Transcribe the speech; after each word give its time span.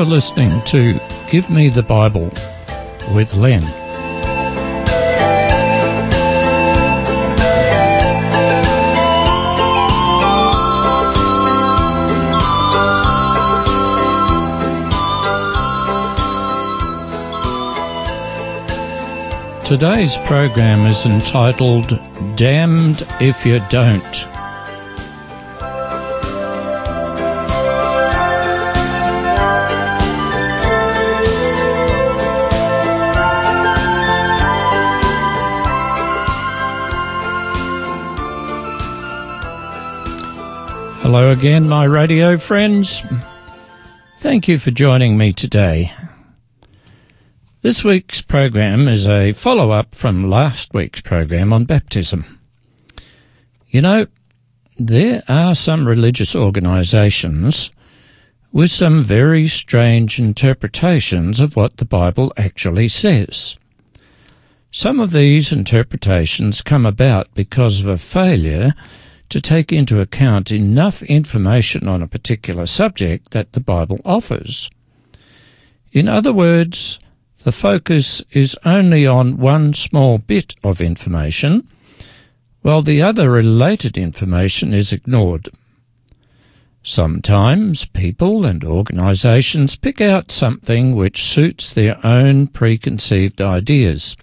Are 0.00 0.04
listening 0.06 0.62
to 0.62 0.98
Give 1.28 1.50
Me 1.50 1.68
the 1.68 1.82
Bible 1.82 2.32
with 3.14 3.34
Len. 3.34 3.60
Today's 19.66 20.16
program 20.24 20.86
is 20.86 21.04
entitled 21.04 22.00
Damned 22.36 23.06
If 23.20 23.44
You 23.44 23.60
Don't. 23.68 24.29
Hello 41.12 41.30
again, 41.30 41.68
my 41.68 41.82
radio 41.82 42.36
friends. 42.36 43.02
Thank 44.20 44.46
you 44.46 44.58
for 44.58 44.70
joining 44.70 45.18
me 45.18 45.32
today. 45.32 45.90
This 47.62 47.82
week's 47.82 48.22
program 48.22 48.86
is 48.86 49.08
a 49.08 49.32
follow 49.32 49.72
up 49.72 49.96
from 49.96 50.30
last 50.30 50.72
week's 50.72 51.00
program 51.00 51.52
on 51.52 51.64
baptism. 51.64 52.38
You 53.70 53.82
know, 53.82 54.06
there 54.78 55.24
are 55.26 55.56
some 55.56 55.84
religious 55.84 56.36
organisations 56.36 57.72
with 58.52 58.70
some 58.70 59.02
very 59.02 59.48
strange 59.48 60.20
interpretations 60.20 61.40
of 61.40 61.56
what 61.56 61.78
the 61.78 61.84
Bible 61.84 62.32
actually 62.36 62.86
says. 62.86 63.56
Some 64.70 65.00
of 65.00 65.10
these 65.10 65.50
interpretations 65.50 66.62
come 66.62 66.86
about 66.86 67.34
because 67.34 67.80
of 67.80 67.88
a 67.88 67.98
failure 67.98 68.74
to 69.30 69.40
take 69.40 69.72
into 69.72 70.00
account 70.00 70.52
enough 70.52 71.02
information 71.04 71.88
on 71.88 72.02
a 72.02 72.08
particular 72.08 72.66
subject 72.66 73.30
that 73.30 73.52
the 73.52 73.60
Bible 73.60 74.00
offers. 74.04 74.68
In 75.92 76.08
other 76.08 76.32
words, 76.32 77.00
the 77.44 77.52
focus 77.52 78.22
is 78.32 78.56
only 78.64 79.06
on 79.06 79.38
one 79.38 79.72
small 79.72 80.18
bit 80.18 80.54
of 80.62 80.80
information, 80.80 81.66
while 82.62 82.82
the 82.82 83.00
other 83.00 83.30
related 83.30 83.96
information 83.96 84.74
is 84.74 84.92
ignored. 84.92 85.48
Sometimes 86.82 87.86
people 87.86 88.44
and 88.44 88.64
organisations 88.64 89.76
pick 89.76 90.00
out 90.00 90.30
something 90.30 90.94
which 90.94 91.24
suits 91.24 91.72
their 91.72 91.98
own 92.04 92.46
preconceived 92.46 93.40
ideas 93.40 94.16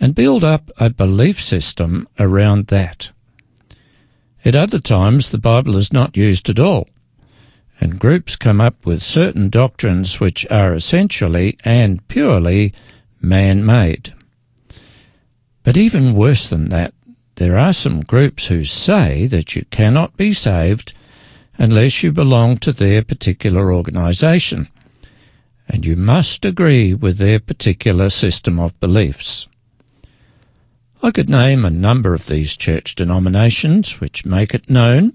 and 0.00 0.14
build 0.14 0.42
up 0.42 0.70
a 0.78 0.90
belief 0.90 1.40
system 1.40 2.08
around 2.18 2.68
that. 2.68 3.12
At 4.44 4.56
other 4.56 4.78
times, 4.78 5.30
the 5.30 5.38
Bible 5.38 5.76
is 5.76 5.92
not 5.92 6.16
used 6.16 6.48
at 6.48 6.58
all, 6.58 6.88
and 7.80 7.98
groups 7.98 8.36
come 8.36 8.60
up 8.60 8.86
with 8.86 9.02
certain 9.02 9.50
doctrines 9.50 10.18
which 10.18 10.46
are 10.50 10.72
essentially 10.72 11.58
and 11.64 12.06
purely 12.08 12.72
man 13.20 13.64
made. 13.64 14.14
But 15.62 15.76
even 15.76 16.14
worse 16.14 16.48
than 16.48 16.70
that, 16.70 16.94
there 17.36 17.58
are 17.58 17.72
some 17.74 18.00
groups 18.02 18.46
who 18.46 18.64
say 18.64 19.26
that 19.26 19.54
you 19.54 19.64
cannot 19.70 20.16
be 20.16 20.32
saved 20.32 20.94
unless 21.58 22.02
you 22.02 22.10
belong 22.10 22.56
to 22.58 22.72
their 22.72 23.02
particular 23.02 23.72
organisation, 23.72 24.68
and 25.68 25.84
you 25.84 25.96
must 25.96 26.46
agree 26.46 26.94
with 26.94 27.18
their 27.18 27.38
particular 27.38 28.08
system 28.08 28.58
of 28.58 28.78
beliefs. 28.80 29.48
I 31.02 31.10
could 31.10 31.30
name 31.30 31.64
a 31.64 31.70
number 31.70 32.12
of 32.12 32.26
these 32.26 32.58
church 32.58 32.94
denominations 32.94 34.00
which 34.00 34.26
make 34.26 34.54
it 34.54 34.68
known 34.68 35.14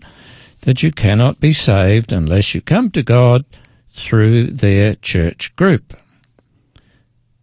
that 0.62 0.82
you 0.82 0.92
cannot 0.92 1.40
be 1.40 1.54
saved 1.54 2.12
unless 2.12 2.56
you 2.56 2.62
come 2.62 2.90
to 2.92 3.04
God 3.04 3.46
through 3.92 4.48
their 4.48 4.96
church 4.96 5.56
group. 5.56 5.94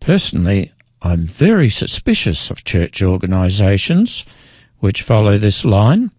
Personally, 0.00 0.72
I'm 1.02 1.26
very 1.28 1.68
suspicious 1.68 2.50
of 2.50 2.64
church 2.64 3.00
organisations 3.00 4.24
which 4.80 5.02
follow 5.02 5.38
this 5.38 5.64
line, 5.64 6.10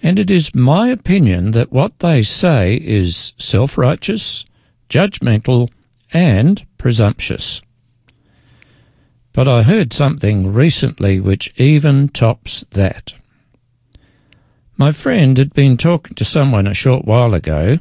and 0.00 0.20
it 0.20 0.30
is 0.30 0.54
my 0.54 0.88
opinion 0.88 1.50
that 1.50 1.72
what 1.72 1.98
they 1.98 2.22
say 2.22 2.76
is 2.76 3.34
self 3.38 3.76
righteous, 3.76 4.44
judgmental, 4.88 5.68
and 6.12 6.64
presumptuous. 6.78 7.60
But 9.34 9.48
I 9.48 9.64
heard 9.64 9.92
something 9.92 10.52
recently 10.52 11.18
which 11.18 11.52
even 11.56 12.08
tops 12.08 12.64
that. 12.70 13.14
My 14.76 14.92
friend 14.92 15.36
had 15.38 15.52
been 15.52 15.76
talking 15.76 16.14
to 16.14 16.24
someone 16.24 16.68
a 16.68 16.72
short 16.72 17.04
while 17.04 17.34
ago 17.34 17.80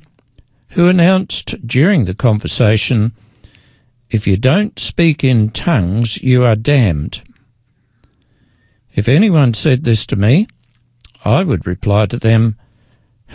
who 0.69 0.87
announced 0.87 1.55
during 1.67 2.05
the 2.05 2.15
conversation, 2.15 3.11
If 4.09 4.25
you 4.25 4.35
don't 4.35 4.79
speak 4.79 5.23
in 5.23 5.51
tongues, 5.51 6.21
you 6.23 6.43
are 6.43 6.55
damned. 6.55 7.21
If 8.95 9.07
anyone 9.07 9.53
said 9.53 9.83
this 9.83 10.07
to 10.07 10.15
me, 10.15 10.47
I 11.23 11.43
would 11.43 11.67
reply 11.67 12.07
to 12.07 12.17
them, 12.17 12.57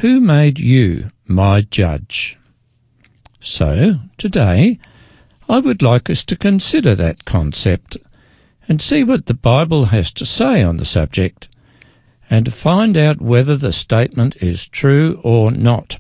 Who 0.02 0.20
made 0.20 0.58
you 0.58 1.12
my 1.28 1.60
judge? 1.60 2.36
So, 3.38 4.00
today, 4.16 4.80
I 5.48 5.60
would 5.60 5.82
like 5.82 6.10
us 6.10 6.24
to 6.24 6.36
consider 6.36 6.96
that 6.96 7.24
concept 7.24 7.96
and 8.68 8.82
see 8.82 9.02
what 9.02 9.26
the 9.26 9.34
Bible 9.34 9.86
has 9.86 10.12
to 10.12 10.26
say 10.26 10.62
on 10.62 10.76
the 10.76 10.84
subject 10.84 11.48
and 12.30 12.52
find 12.52 12.96
out 12.96 13.22
whether 13.22 13.56
the 13.56 13.72
statement 13.72 14.36
is 14.36 14.68
true 14.68 15.18
or 15.24 15.50
not. 15.50 15.98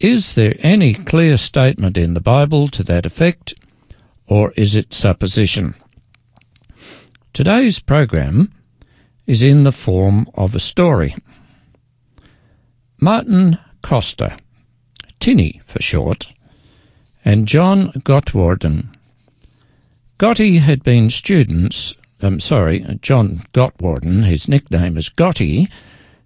Is 0.00 0.34
there 0.34 0.56
any 0.58 0.94
clear 0.94 1.36
statement 1.36 1.96
in 1.98 2.14
the 2.14 2.20
Bible 2.20 2.68
to 2.68 2.82
that 2.84 3.06
effect, 3.06 3.54
or 4.26 4.52
is 4.56 4.74
it 4.74 4.94
supposition? 4.94 5.74
Today's 7.32 7.78
program 7.78 8.52
is 9.26 9.42
in 9.42 9.64
the 9.64 9.72
form 9.72 10.28
of 10.34 10.54
a 10.54 10.60
story. 10.60 11.14
Martin 13.00 13.58
Costa, 13.82 14.38
Tinny 15.20 15.60
for 15.64 15.82
short, 15.82 16.32
and 17.24 17.46
John 17.46 17.92
Gottwarden 17.92 18.93
Gotti 20.16 20.60
had 20.60 20.84
been 20.84 21.10
students, 21.10 21.92
I'm 22.22 22.38
sorry, 22.38 22.86
John 23.02 23.44
Gottwarden, 23.52 24.24
his 24.24 24.46
nickname 24.46 24.96
is 24.96 25.08
Gotti, 25.08 25.68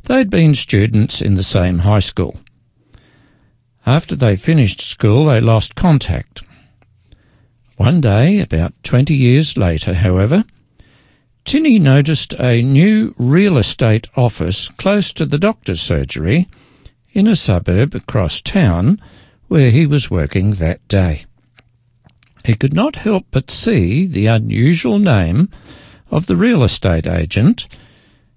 they'd 0.03 0.28
been 0.28 0.54
students 0.54 1.22
in 1.22 1.37
the 1.37 1.43
same 1.43 1.78
high 1.78 2.00
school. 2.00 2.38
After 3.87 4.15
they 4.15 4.37
finished 4.37 4.82
school, 4.82 5.25
they 5.25 5.41
lost 5.41 5.75
contact. 5.75 6.43
One 7.78 8.03
day, 8.03 8.41
about 8.41 8.75
20 8.82 9.15
years 9.15 9.56
later, 9.56 9.94
however, 9.94 10.44
Tinny 11.46 11.79
noticed 11.79 12.35
a 12.35 12.61
new 12.61 13.14
real 13.17 13.56
estate 13.56 14.06
office 14.17 14.69
close 14.69 15.14
to 15.14 15.25
the 15.25 15.38
doctor's 15.38 15.81
surgery 15.81 16.46
in 17.12 17.26
a 17.26 17.35
suburb 17.35 17.94
across 17.94 18.43
town 18.43 19.00
where 19.46 19.70
he 19.70 19.87
was 19.87 20.11
working 20.11 20.50
that 20.52 20.87
day 20.88 21.25
he 22.49 22.56
could 22.56 22.73
not 22.73 22.97
help 22.97 23.27
but 23.31 23.50
see 23.50 24.06
the 24.06 24.25
unusual 24.25 24.99
name 24.99 25.50
of 26.11 26.27
the 26.27 26.35
real 26.35 26.65
estate 26.65 27.06
agent 27.06 27.69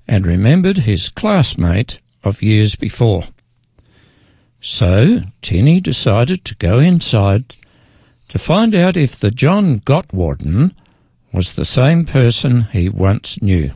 and 0.05 0.27
remembered 0.27 0.79
his 0.79 1.07
classmate 1.07 1.97
of 2.21 2.43
years 2.43 2.75
before. 2.75 3.23
So 4.59 5.21
Tinny 5.41 5.79
decided 5.79 6.43
to 6.43 6.55
go 6.55 6.77
inside 6.77 7.55
to 8.27 8.37
find 8.37 8.75
out 8.75 8.97
if 8.97 9.17
the 9.17 9.31
John 9.31 9.79
Gottwarden 9.79 10.75
was 11.31 11.53
the 11.53 11.63
same 11.63 12.03
person 12.03 12.63
he 12.63 12.89
once 12.89 13.41
knew. 13.41 13.71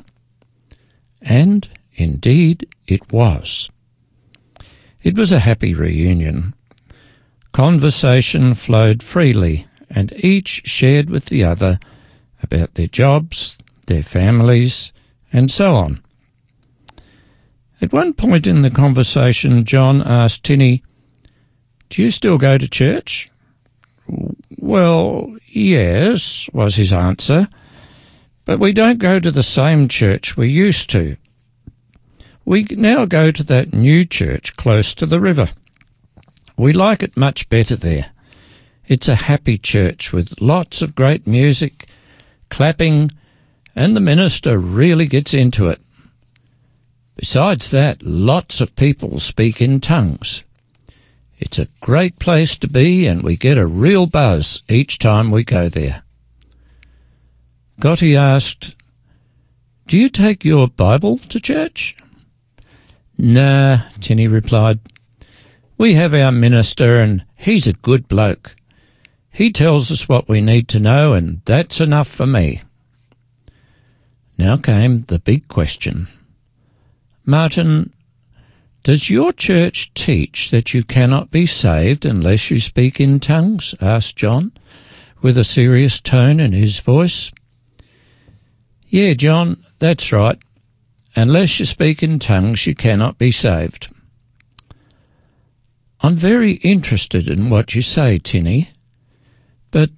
And 1.22 1.66
indeed 1.96 2.68
it 2.88 3.10
was. 3.10 3.70
It 5.02 5.16
was 5.16 5.32
a 5.32 5.40
happy 5.40 5.74
reunion. 5.74 6.54
Conversation 7.54 8.54
flowed 8.54 9.02
freely 9.02 9.66
and 9.95 10.13
each 10.18 10.62
shared 10.65 11.09
with 11.09 11.25
the 11.25 11.44
other 11.44 11.80
about 12.44 12.75
their 12.75 12.88
jobs, 12.88 13.57
their 13.88 14.03
families, 14.03 14.92
and 15.31 15.50
so 15.50 15.74
on. 15.75 16.03
At 17.81 17.94
one 17.94 18.13
point 18.13 18.45
in 18.45 18.62
the 18.62 18.69
conversation, 18.69 19.63
John 19.63 20.01
asked 20.01 20.44
Tinny, 20.44 20.83
Do 21.89 22.03
you 22.03 22.12
still 22.12 22.38
go 22.38 22.57
to 22.57 22.68
church? 22.68 23.31
Well, 24.57 25.36
yes, 25.47 26.50
was 26.53 26.75
his 26.75 26.94
answer, 26.94 27.48
but 28.44 28.59
we 28.59 28.74
don't 28.74 29.00
go 29.00 29.19
to 29.19 29.31
the 29.31 29.44
same 29.44 29.88
church 29.88 30.38
we 30.38 30.50
used 30.50 30.89
to. 30.91 31.18
We 32.44 32.65
now 32.71 33.06
go 33.06 33.31
to 33.31 33.44
that 33.44 33.74
new 33.74 34.06
church 34.06 34.56
close 34.56 34.94
to 34.95 35.06
the 35.06 35.19
river. 35.19 35.50
We 36.57 36.74
like 36.74 37.01
it 37.01 37.18
much 37.18 37.50
better 37.50 37.75
there. 37.75 38.12
It's 38.88 39.08
a 39.08 39.16
happy 39.16 39.58
church 39.58 40.14
with 40.14 40.40
lots 40.40 40.84
of 40.84 40.94
great 40.94 41.26
music, 41.26 41.88
clapping, 42.50 43.10
and 43.76 43.96
the 43.96 44.02
minister 44.02 44.60
really 44.60 45.08
gets 45.08 45.34
into 45.34 45.68
it. 45.70 45.82
Besides 47.16 47.72
that, 47.72 48.04
lots 48.04 48.62
of 48.62 48.76
people 48.76 49.20
speak 49.20 49.60
in 49.60 49.82
tongues. 49.82 50.44
It's 51.40 51.58
a 51.58 51.68
great 51.82 52.20
place 52.20 52.58
to 52.60 52.68
be, 52.68 53.08
and 53.08 53.24
we 53.24 53.38
get 53.38 53.58
a 53.58 53.66
real 53.66 54.06
buzz 54.06 54.62
each 54.70 55.00
time 55.00 55.32
we 55.32 55.44
go 55.44 55.68
there. 55.68 56.04
Gotti 57.82 58.16
asked, 58.16 58.76
Do 59.88 59.98
you 59.98 60.10
take 60.10 60.46
your 60.46 60.68
Bible 60.68 61.18
to 61.30 61.40
church? 61.40 61.98
Nah, 63.18 63.80
Tinny 64.00 64.28
replied. 64.28 64.80
We 65.78 65.96
have 65.96 66.14
our 66.14 66.32
minister, 66.32 67.02
and 67.02 67.26
he's 67.36 67.66
a 67.66 67.74
good 67.74 68.08
bloke. 68.08 68.56
He 69.36 69.52
tells 69.52 69.92
us 69.92 70.08
what 70.08 70.30
we 70.30 70.40
need 70.40 70.70
to 70.70 70.80
know, 70.80 71.12
and 71.12 71.42
that's 71.44 71.82
enough 71.82 72.08
for 72.08 72.26
me. 72.26 72.62
Now 74.38 74.56
came 74.56 75.04
the 75.10 75.20
big 75.20 75.50
question. 75.50 76.08
Martin, 77.26 77.92
does 78.84 79.10
your 79.10 79.34
church 79.34 79.94
teach 79.94 80.52
that 80.52 80.74
you 80.74 80.86
cannot 80.86 81.32
be 81.32 81.46
saved 81.46 82.06
unless 82.06 82.50
you 82.50 82.62
speak 82.62 83.02
in 83.02 83.20
tongues? 83.20 83.76
asked 83.82 84.16
John, 84.16 84.54
with 85.22 85.38
a 85.38 85.44
serious 85.44 86.00
tone 86.00 86.40
in 86.40 86.54
his 86.54 86.80
voice. 86.80 87.34
Yeah, 88.88 89.16
John, 89.16 89.62
that's 89.80 90.14
right. 90.14 90.40
Unless 91.14 91.60
you 91.60 91.66
speak 91.66 92.02
in 92.02 92.20
tongues, 92.20 92.66
you 92.66 92.74
cannot 92.74 93.18
be 93.18 93.32
saved. 93.32 93.94
I'm 96.00 96.16
very 96.16 96.54
interested 96.54 97.28
in 97.28 97.50
what 97.50 97.76
you 97.76 97.82
say, 97.82 98.18
Tinny, 98.18 98.70
but 99.71 99.89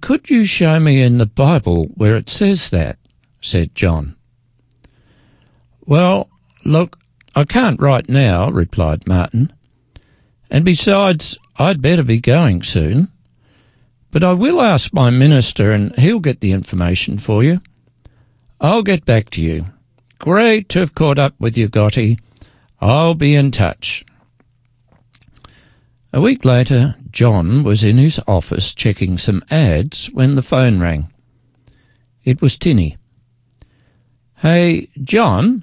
could 0.00 0.30
you 0.30 0.44
show 0.44 0.80
me 0.80 1.02
in 1.02 1.18
the 1.18 1.26
Bible 1.26 1.84
where 1.94 2.16
it 2.16 2.30
says 2.30 2.70
that? 2.70 2.98
said 3.40 3.74
John. 3.74 4.16
Well, 5.84 6.28
look, 6.64 6.98
I 7.34 7.44
can't 7.44 7.80
right 7.80 8.08
now, 8.08 8.50
replied 8.50 9.06
Martin. 9.06 9.52
And 10.50 10.64
besides, 10.64 11.36
I'd 11.58 11.82
better 11.82 12.02
be 12.02 12.20
going 12.20 12.62
soon. 12.62 13.08
But 14.10 14.24
I 14.24 14.32
will 14.32 14.62
ask 14.62 14.94
my 14.94 15.10
minister 15.10 15.72
and 15.72 15.94
he'll 15.98 16.20
get 16.20 16.40
the 16.40 16.52
information 16.52 17.18
for 17.18 17.44
you. 17.44 17.60
I'll 18.60 18.82
get 18.82 19.04
back 19.04 19.28
to 19.30 19.42
you. 19.42 19.66
Great 20.18 20.70
to 20.70 20.78
have 20.78 20.94
caught 20.94 21.18
up 21.18 21.34
with 21.38 21.58
you, 21.58 21.68
Gotti. 21.68 22.18
I'll 22.80 23.14
be 23.14 23.34
in 23.34 23.50
touch. 23.50 24.05
A 26.16 26.20
week 26.22 26.46
later, 26.46 26.96
John 27.10 27.62
was 27.62 27.84
in 27.84 27.98
his 27.98 28.18
office 28.26 28.74
checking 28.74 29.18
some 29.18 29.44
ads 29.50 30.06
when 30.06 30.34
the 30.34 30.40
phone 30.40 30.80
rang. 30.80 31.12
It 32.24 32.40
was 32.40 32.56
Tinny. 32.56 32.96
Hey, 34.36 34.88
John, 35.02 35.62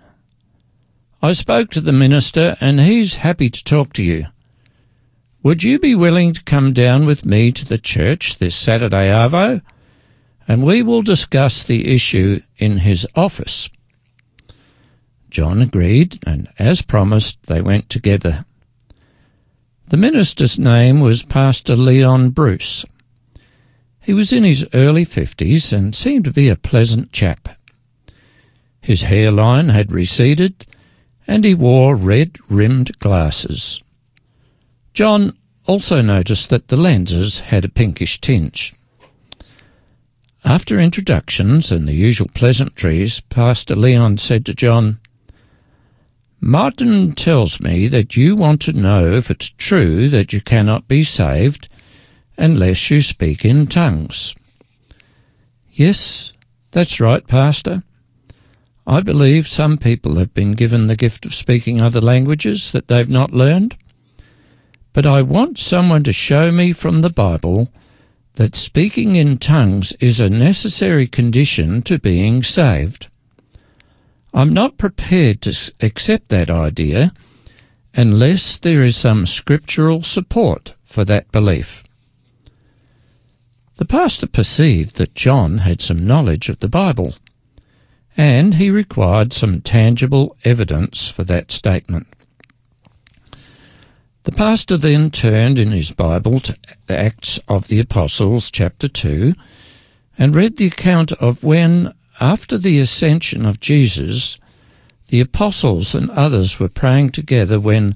I 1.23 1.31
spoke 1.31 1.71
to 1.71 1.81
the 1.81 1.91
minister 1.91 2.55
and 2.61 2.79
he's 2.79 3.15
happy 3.15 3.49
to 3.49 3.63
talk 3.63 3.93
to 3.93 4.03
you. 4.03 4.27
Would 5.41 5.63
you 5.63 5.79
be 5.79 5.95
willing 5.95 6.33
to 6.33 6.43
come 6.43 6.71
down 6.71 7.07
with 7.07 7.25
me 7.25 7.51
to 7.51 7.65
the 7.65 7.79
church 7.79 8.37
this 8.37 8.55
Saturday, 8.55 9.09
Arvo? 9.09 9.59
And 10.47 10.61
we 10.61 10.83
will 10.83 11.01
discuss 11.01 11.63
the 11.63 11.91
issue 11.91 12.41
in 12.57 12.77
his 12.77 13.07
office. 13.15 13.71
John 15.31 15.63
agreed, 15.63 16.19
and 16.27 16.47
as 16.59 16.83
promised, 16.83 17.39
they 17.47 17.59
went 17.59 17.89
together. 17.89 18.45
The 19.93 19.97
minister's 19.97 20.57
name 20.57 21.01
was 21.01 21.21
Pastor 21.21 21.75
Leon 21.75 22.31
Bruce. 22.31 22.83
He 24.01 24.11
was 24.11 24.33
in 24.33 24.43
his 24.43 24.65
early 24.73 25.05
fifties 25.05 25.71
and 25.71 25.93
seemed 25.93 26.25
to 26.25 26.31
be 26.31 26.49
a 26.49 26.55
pleasant 26.55 27.11
chap. 27.11 27.47
His 28.81 29.03
hairline 29.03 29.69
had 29.69 29.91
receded, 29.91 30.65
and 31.27 31.45
he 31.45 31.53
wore 31.53 31.95
red 31.95 32.39
rimmed 32.49 32.97
glasses. 32.97 33.83
John 34.95 35.37
also 35.67 36.01
noticed 36.01 36.49
that 36.49 36.69
the 36.69 36.75
lenses 36.75 37.41
had 37.41 37.63
a 37.63 37.69
pinkish 37.69 38.19
tinge. 38.19 38.73
After 40.43 40.79
introductions 40.79 41.71
and 41.71 41.87
the 41.87 41.93
usual 41.93 42.29
pleasantries, 42.33 43.19
Pastor 43.19 43.75
Leon 43.75 44.17
said 44.17 44.43
to 44.47 44.55
John, 44.55 44.97
Martin 46.45 47.13
tells 47.13 47.61
me 47.61 47.87
that 47.87 48.17
you 48.17 48.35
want 48.35 48.59
to 48.59 48.73
know 48.73 49.13
if 49.13 49.31
it's 49.31 49.51
true 49.51 50.09
that 50.09 50.33
you 50.33 50.41
cannot 50.41 50.89
be 50.89 51.01
saved 51.01 51.69
unless 52.37 52.91
you 52.91 52.99
speak 52.99 53.45
in 53.45 53.65
tongues. 53.65 54.35
Yes, 55.71 56.33
that's 56.71 56.99
right, 56.99 57.25
Pastor. 57.27 57.81
I 58.85 58.99
believe 58.99 59.47
some 59.47 59.77
people 59.77 60.17
have 60.17 60.33
been 60.33 60.51
given 60.51 60.87
the 60.87 60.97
gift 60.97 61.25
of 61.25 61.33
speaking 61.33 61.79
other 61.79 62.01
languages 62.01 62.73
that 62.73 62.89
they've 62.89 63.09
not 63.09 63.31
learned. 63.31 63.77
But 64.91 65.05
I 65.05 65.21
want 65.21 65.57
someone 65.57 66.03
to 66.03 66.11
show 66.11 66.51
me 66.51 66.73
from 66.73 66.97
the 66.97 67.09
Bible 67.09 67.71
that 68.33 68.57
speaking 68.57 69.15
in 69.15 69.37
tongues 69.37 69.93
is 70.01 70.19
a 70.19 70.27
necessary 70.27 71.07
condition 71.07 71.81
to 71.83 71.97
being 71.97 72.43
saved. 72.43 73.07
I'm 74.33 74.51
not 74.53 74.77
prepared 74.77 75.41
to 75.41 75.73
accept 75.81 76.29
that 76.29 76.49
idea 76.49 77.13
unless 77.93 78.57
there 78.57 78.83
is 78.83 78.97
some 78.97 79.27
scriptural 79.27 80.01
support 80.01 80.75
for 80.83 81.05
that 81.05 81.31
belief. 81.31 81.83
The 83.75 83.85
pastor 83.85 84.27
perceived 84.27 84.97
that 84.97 85.13
John 85.13 85.59
had 85.59 85.81
some 85.81 86.07
knowledge 86.07 86.49
of 86.49 86.59
the 86.59 86.69
Bible, 86.69 87.15
and 88.17 88.55
he 88.55 88.71
required 88.71 89.33
some 89.33 89.61
tangible 89.61 90.35
evidence 90.43 91.09
for 91.09 91.23
that 91.25 91.51
statement. 91.51 92.07
The 94.23 94.31
pastor 94.31 94.77
then 94.77 95.11
turned 95.11 95.59
in 95.59 95.71
his 95.71 95.91
Bible 95.91 96.39
to 96.39 96.57
Acts 96.89 97.39
of 97.47 97.67
the 97.67 97.79
Apostles, 97.79 98.49
chapter 98.49 98.87
2, 98.87 99.33
and 100.17 100.35
read 100.35 100.57
the 100.57 100.67
account 100.67 101.11
of 101.13 101.43
when 101.43 101.93
after 102.19 102.57
the 102.57 102.79
ascension 102.79 103.45
of 103.45 103.59
Jesus, 103.59 104.39
the 105.07 105.19
apostles 105.19 105.93
and 105.95 106.09
others 106.11 106.59
were 106.59 106.69
praying 106.69 107.11
together 107.11 107.59
when 107.59 107.95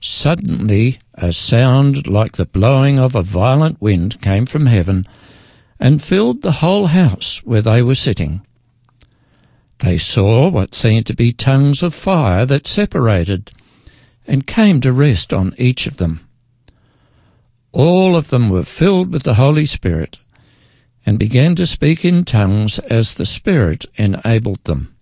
suddenly 0.00 0.98
a 1.14 1.32
sound 1.32 2.06
like 2.06 2.36
the 2.36 2.44
blowing 2.44 2.98
of 2.98 3.14
a 3.14 3.22
violent 3.22 3.80
wind 3.80 4.20
came 4.20 4.46
from 4.46 4.66
heaven 4.66 5.06
and 5.80 6.02
filled 6.02 6.42
the 6.42 6.52
whole 6.62 6.86
house 6.86 7.42
where 7.44 7.62
they 7.62 7.82
were 7.82 7.94
sitting. 7.94 8.40
They 9.78 9.98
saw 9.98 10.48
what 10.48 10.74
seemed 10.74 11.06
to 11.06 11.14
be 11.14 11.32
tongues 11.32 11.82
of 11.82 11.94
fire 11.94 12.46
that 12.46 12.66
separated 12.66 13.50
and 14.26 14.46
came 14.46 14.80
to 14.80 14.92
rest 14.92 15.32
on 15.32 15.54
each 15.58 15.86
of 15.86 15.98
them. 15.98 16.20
All 17.72 18.16
of 18.16 18.28
them 18.28 18.48
were 18.48 18.62
filled 18.62 19.12
with 19.12 19.24
the 19.24 19.34
Holy 19.34 19.66
Spirit 19.66 20.18
and 21.06 21.18
began 21.18 21.54
to 21.54 21.64
speak 21.64 22.04
in 22.04 22.24
tongues 22.24 22.78
as 22.80 23.14
the 23.14 23.24
Spirit 23.24 23.86
enabled 23.94 24.62
them. 24.64 24.94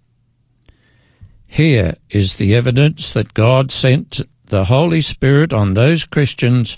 Here 1.46 1.94
is 2.10 2.36
the 2.36 2.54
evidence 2.54 3.12
that 3.14 3.32
God 3.32 3.72
sent 3.72 4.20
the 4.46 4.64
Holy 4.64 5.00
Spirit 5.00 5.54
on 5.54 5.72
those 5.72 6.04
Christians 6.04 6.76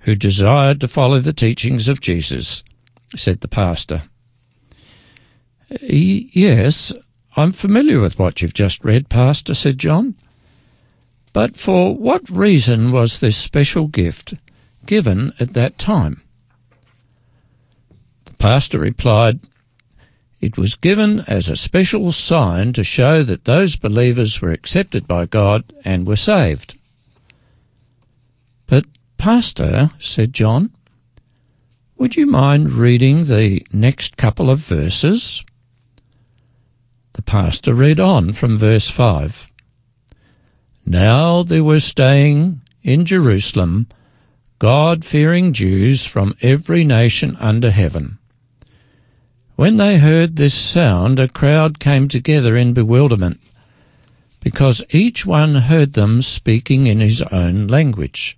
who 0.00 0.16
desired 0.16 0.80
to 0.80 0.88
follow 0.88 1.20
the 1.20 1.32
teachings 1.32 1.86
of 1.86 2.00
Jesus, 2.00 2.64
said 3.14 3.40
the 3.40 3.48
pastor. 3.48 4.02
Yes, 5.80 6.92
I'm 7.36 7.52
familiar 7.52 8.00
with 8.00 8.18
what 8.18 8.42
you've 8.42 8.54
just 8.54 8.84
read, 8.84 9.08
Pastor, 9.08 9.54
said 9.54 9.78
John. 9.78 10.14
But 11.32 11.56
for 11.56 11.94
what 11.94 12.28
reason 12.30 12.92
was 12.92 13.20
this 13.20 13.36
special 13.36 13.88
gift 13.88 14.34
given 14.86 15.32
at 15.38 15.52
that 15.52 15.78
time? 15.78 16.22
Pastor 18.46 18.78
replied, 18.78 19.40
It 20.40 20.56
was 20.56 20.76
given 20.76 21.18
as 21.26 21.48
a 21.48 21.56
special 21.56 22.12
sign 22.12 22.72
to 22.74 22.84
show 22.84 23.24
that 23.24 23.44
those 23.44 23.74
believers 23.74 24.40
were 24.40 24.52
accepted 24.52 25.08
by 25.08 25.26
God 25.26 25.64
and 25.84 26.06
were 26.06 26.14
saved. 26.14 26.78
But, 28.68 28.84
Pastor, 29.18 29.90
said 29.98 30.32
John, 30.32 30.70
would 31.96 32.14
you 32.14 32.24
mind 32.24 32.70
reading 32.70 33.24
the 33.24 33.66
next 33.72 34.16
couple 34.16 34.48
of 34.48 34.60
verses? 34.60 35.44
The 37.14 37.22
pastor 37.22 37.74
read 37.74 37.98
on 37.98 38.32
from 38.32 38.56
verse 38.56 38.88
5. 38.88 39.50
Now 40.86 41.42
there 41.42 41.64
were 41.64 41.80
staying 41.80 42.60
in 42.84 43.06
Jerusalem 43.06 43.88
God 44.60 45.04
fearing 45.04 45.52
Jews 45.52 46.06
from 46.06 46.36
every 46.42 46.84
nation 46.84 47.36
under 47.40 47.72
heaven. 47.72 48.18
When 49.56 49.78
they 49.78 49.96
heard 49.96 50.36
this 50.36 50.54
sound, 50.54 51.18
a 51.18 51.28
crowd 51.28 51.80
came 51.80 52.08
together 52.08 52.58
in 52.58 52.74
bewilderment, 52.74 53.40
because 54.40 54.84
each 54.90 55.24
one 55.24 55.54
heard 55.54 55.94
them 55.94 56.20
speaking 56.20 56.86
in 56.86 57.00
his 57.00 57.22
own 57.32 57.66
language. 57.66 58.36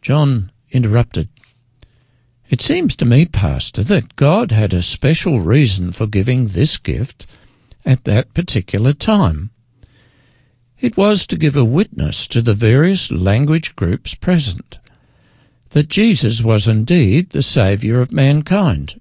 John 0.00 0.52
interrupted. 0.70 1.28
It 2.48 2.60
seems 2.60 2.94
to 2.96 3.04
me, 3.04 3.26
Pastor, 3.26 3.82
that 3.82 4.14
God 4.14 4.52
had 4.52 4.72
a 4.72 4.82
special 4.82 5.40
reason 5.40 5.90
for 5.90 6.06
giving 6.06 6.46
this 6.46 6.78
gift 6.78 7.26
at 7.84 8.04
that 8.04 8.32
particular 8.34 8.92
time. 8.92 9.50
It 10.78 10.96
was 10.96 11.26
to 11.26 11.36
give 11.36 11.56
a 11.56 11.64
witness 11.64 12.28
to 12.28 12.40
the 12.40 12.54
various 12.54 13.10
language 13.10 13.74
groups 13.74 14.14
present 14.14 14.78
that 15.70 15.88
Jesus 15.88 16.40
was 16.40 16.68
indeed 16.68 17.30
the 17.30 17.42
Saviour 17.42 17.98
of 17.98 18.12
mankind. 18.12 18.94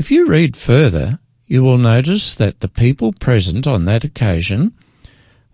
If 0.00 0.10
you 0.10 0.24
read 0.24 0.56
further, 0.56 1.18
you 1.46 1.62
will 1.62 1.76
notice 1.76 2.34
that 2.34 2.60
the 2.60 2.68
people 2.68 3.12
present 3.12 3.66
on 3.66 3.84
that 3.84 4.02
occasion 4.02 4.72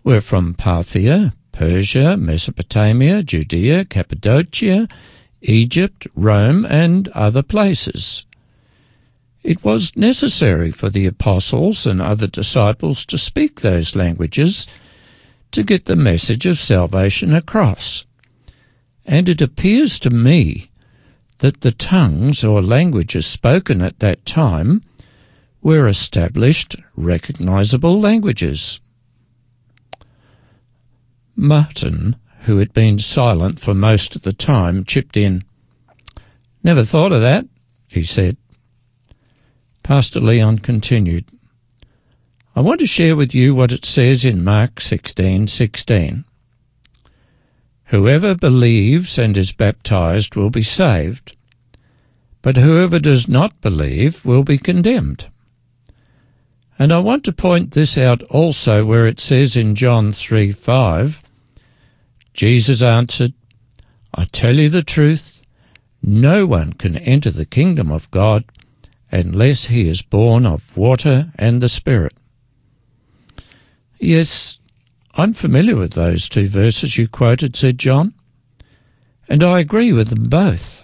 were 0.05 0.21
from 0.21 0.53
Parthia, 0.53 1.33
Persia, 1.51 2.15
Mesopotamia, 2.15 3.23
Judea, 3.23 3.83
Cappadocia, 3.83 4.87
Egypt, 5.41 6.07
Rome, 6.15 6.65
and 6.65 7.09
other 7.09 7.43
places. 7.43 8.23
It 9.43 9.65
was 9.65 9.97
necessary 9.97 10.71
for 10.71 10.89
the 10.89 11.07
apostles 11.07 11.85
and 11.85 12.01
other 12.01 12.27
disciples 12.27 13.05
to 13.07 13.17
speak 13.17 13.59
those 13.59 13.97
languages 13.97 14.65
to 15.51 15.61
get 15.61 15.87
the 15.87 15.97
message 15.97 16.45
of 16.45 16.57
salvation 16.57 17.33
across. 17.33 18.05
And 19.05 19.27
it 19.27 19.41
appears 19.41 19.99
to 19.99 20.09
me 20.09 20.69
that 21.39 21.61
the 21.61 21.71
tongues 21.71 22.43
or 22.43 22.61
languages 22.61 23.25
spoken 23.25 23.81
at 23.81 23.99
that 23.99 24.25
time 24.25 24.81
were 25.61 25.87
established, 25.87 26.75
recognizable 26.95 27.99
languages. 27.99 28.79
Martin, 31.35 32.15
who 32.41 32.57
had 32.57 32.73
been 32.73 32.97
silent 32.97 33.59
for 33.59 33.73
most 33.73 34.15
of 34.15 34.23
the 34.23 34.33
time, 34.33 34.83
chipped 34.83 35.17
in. 35.17 35.43
Never 36.63 36.83
thought 36.83 37.11
of 37.11 37.21
that, 37.21 37.45
he 37.87 38.01
said. 38.01 38.37
Pastor 39.83 40.19
Leon 40.19 40.59
continued. 40.59 41.25
I 42.55 42.61
want 42.61 42.79
to 42.79 42.87
share 42.87 43.15
with 43.15 43.35
you 43.35 43.53
what 43.53 43.71
it 43.71 43.85
says 43.85 44.25
in 44.25 44.43
Mark 44.43 44.79
16:16. 44.79 46.25
Whoever 47.87 48.35
believes 48.35 49.17
and 49.17 49.37
is 49.37 49.53
baptized 49.53 50.35
will 50.35 50.49
be 50.49 50.61
saved, 50.61 51.37
but 52.41 52.57
whoever 52.57 52.99
does 52.99 53.27
not 53.29 53.61
believe 53.61 54.25
will 54.25 54.43
be 54.43 54.57
condemned. 54.57 55.27
And 56.77 56.91
I 56.91 56.99
want 56.99 57.23
to 57.25 57.31
point 57.31 57.71
this 57.71 57.97
out 57.97 58.21
also 58.23 58.85
where 58.85 59.07
it 59.07 59.19
says 59.19 59.55
in 59.55 59.73
John 59.73 60.11
3:5, 60.11 61.21
Jesus 62.33 62.81
answered, 62.81 63.33
I 64.13 64.25
tell 64.25 64.55
you 64.59 64.69
the 64.69 64.83
truth, 64.83 65.41
no 66.03 66.45
one 66.45 66.73
can 66.73 66.97
enter 66.97 67.31
the 67.31 67.45
kingdom 67.45 67.89
of 67.91 68.11
God 68.11 68.43
unless 69.11 69.65
he 69.65 69.87
is 69.87 70.01
born 70.01 70.45
of 70.45 70.75
water 70.75 71.31
and 71.35 71.61
the 71.61 71.69
Spirit. 71.69 72.13
Yes, 73.97 74.59
I'm 75.19 75.33
familiar 75.33 75.75
with 75.75 75.93
those 75.93 76.29
two 76.29 76.47
verses 76.47 76.95
you 76.95 77.07
quoted, 77.07 77.55
said 77.55 77.79
John, 77.79 78.13
and 79.27 79.43
I 79.43 79.59
agree 79.59 79.91
with 79.91 80.09
them 80.09 80.29
both. 80.29 80.83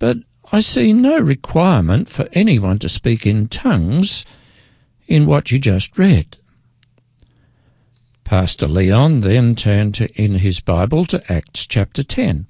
But 0.00 0.18
I 0.50 0.58
see 0.58 0.92
no 0.92 1.20
requirement 1.20 2.08
for 2.08 2.28
anyone 2.32 2.80
to 2.80 2.88
speak 2.88 3.24
in 3.24 3.46
tongues 3.46 4.24
in 5.06 5.24
what 5.24 5.52
you 5.52 5.60
just 5.60 5.96
read. 5.96 6.36
Pastor 8.24 8.66
Leon 8.66 9.20
then 9.20 9.54
turned 9.54 9.94
to, 9.94 10.12
in 10.20 10.34
his 10.40 10.58
Bible 10.58 11.04
to 11.04 11.32
Acts 11.32 11.64
chapter 11.64 12.02
10 12.02 12.48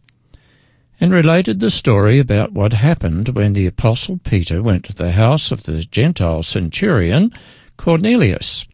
and 0.98 1.12
related 1.12 1.60
the 1.60 1.70
story 1.70 2.18
about 2.18 2.52
what 2.52 2.72
happened 2.72 3.28
when 3.30 3.52
the 3.52 3.66
Apostle 3.66 4.20
Peter 4.24 4.62
went 4.62 4.86
to 4.86 4.94
the 4.94 5.12
house 5.12 5.52
of 5.52 5.64
the 5.64 5.84
Gentile 5.84 6.42
centurion 6.42 7.30
Cornelius. 7.76 8.64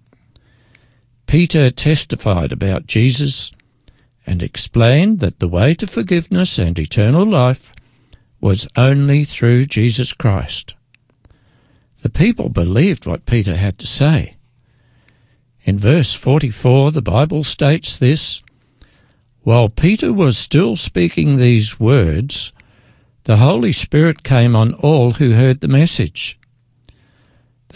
Peter 1.28 1.70
testified 1.70 2.50
about 2.50 2.88
Jesus 2.88 3.52
and 4.26 4.42
explained 4.42 5.20
that 5.20 5.38
the 5.38 5.47
way 5.47 5.75
to 5.75 5.87
forgiveness 5.87 6.58
and 6.58 6.76
eternal 6.76 7.25
life 7.25 7.73
was 8.40 8.66
only 8.76 9.25
through 9.25 9.66
Jesus 9.66 10.12
Christ. 10.12 10.75
The 12.02 12.11
people 12.11 12.49
believed 12.49 13.06
what 13.06 13.26
Peter 13.26 13.54
had 13.54 13.78
to 13.78 13.87
say 13.87 14.35
in 15.68 15.78
verse 15.78 16.14
44, 16.14 16.92
the 16.92 17.02
Bible 17.02 17.44
states 17.44 17.99
this 17.99 18.42
While 19.42 19.68
Peter 19.68 20.14
was 20.14 20.38
still 20.38 20.76
speaking 20.76 21.37
these 21.37 21.78
words, 21.78 22.54
the 23.25 23.37
Holy 23.37 23.73
Spirit 23.73 24.23
came 24.23 24.56
on 24.56 24.73
all 24.73 25.12
who 25.12 25.32
heard 25.32 25.61
the 25.61 25.68
message. 25.68 26.38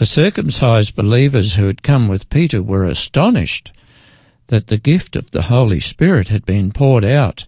The 0.03 0.07
circumcised 0.07 0.97
believers 0.97 1.55
who 1.55 1.65
had 1.67 1.81
come 1.81 2.09
with 2.09 2.29
Peter 2.29 2.61
were 2.61 2.83
astonished 2.83 3.71
that 4.47 4.67
the 4.67 4.77
gift 4.77 5.15
of 5.15 5.31
the 5.31 5.43
Holy 5.43 5.79
Spirit 5.79 6.27
had 6.27 6.45
been 6.45 6.73
poured 6.73 7.05
out 7.05 7.45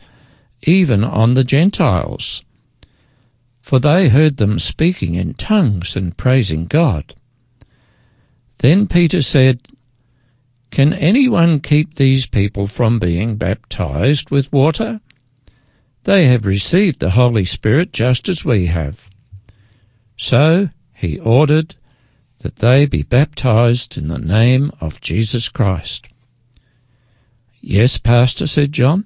even 0.62 1.03
on 1.03 1.33
the 1.33 1.43
Gentiles, 1.43 2.45
for 3.59 3.77
they 3.77 4.07
heard 4.07 4.38
them 4.38 4.57
speaking 4.57 5.15
in 5.15 5.33
tongues 5.33 5.97
and 5.97 6.15
praising 6.15 6.65
God. 6.65 7.13
Then 8.59 8.88
Peter 8.88 9.21
said, 9.21 9.59
can 10.71 10.93
anyone 10.93 11.59
keep 11.59 11.95
these 11.95 12.25
people 12.25 12.67
from 12.67 13.00
being 13.00 13.35
baptized 13.35 14.31
with 14.31 14.50
water? 14.53 15.01
They 16.05 16.27
have 16.27 16.45
received 16.45 17.01
the 17.01 17.09
Holy 17.09 17.43
Spirit 17.43 17.91
just 17.91 18.29
as 18.29 18.45
we 18.45 18.67
have. 18.67 19.09
So 20.15 20.69
he 20.93 21.19
ordered 21.19 21.75
that 22.45 22.57
they 22.57 22.85
be 22.85 23.01
baptized 23.01 23.97
in 23.97 24.07
the 24.07 24.19
name 24.19 24.71
of 24.79 25.01
Jesus 25.01 25.49
Christ. 25.49 26.07
Yes, 27.59 27.97
Pastor, 27.97 28.45
said 28.45 28.71
John. 28.71 29.05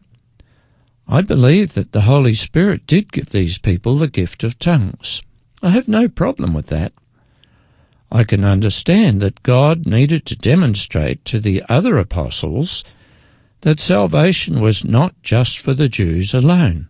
I 1.08 1.22
believe 1.22 1.74
that 1.74 1.94
the 1.94 2.02
Holy 2.02 2.34
Spirit 2.34 2.86
did 2.86 3.14
give 3.14 3.30
these 3.30 3.58
people 3.58 3.96
the 3.96 4.10
gift 4.10 4.44
of 4.44 4.60
tongues. 4.60 5.22
I 5.64 5.70
have 5.70 5.88
no 5.88 6.10
problem 6.10 6.54
with 6.54 6.68
that. 6.68 6.92
I 8.12 8.26
can 8.26 8.44
understand 8.44 9.22
that 9.22 9.42
God 9.42 9.86
needed 9.86 10.26
to 10.26 10.36
demonstrate 10.36 11.24
to 11.24 11.40
the 11.40 11.64
other 11.70 11.98
apostles 11.98 12.84
that 13.62 13.80
salvation 13.80 14.60
was 14.60 14.84
not 14.84 15.16
just 15.24 15.60
for 15.60 15.74
the 15.74 15.88
Jews 15.88 16.34
alone. 16.34 16.90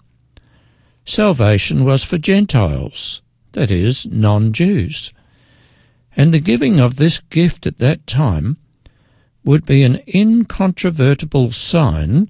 Salvation 1.06 1.86
was 1.86 2.04
for 2.04 2.18
Gentiles, 2.18 3.22
that 3.52 3.70
is, 3.70 4.08
non 4.08 4.52
Jews. 4.52 5.14
And 6.16 6.34
the 6.34 6.40
giving 6.40 6.80
of 6.80 6.96
this 6.96 7.20
gift 7.20 7.68
at 7.68 7.78
that 7.78 8.06
time 8.08 8.58
would 9.44 9.66
be 9.66 9.84
an 9.84 10.02
incontrovertible 10.08 11.52
sign 11.52 12.30